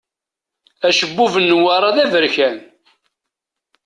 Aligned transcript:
Acebbub 0.87 1.33
n 1.39 1.45
Newwara 1.49 1.89
d 1.95 1.97
aberkan. 2.03 2.57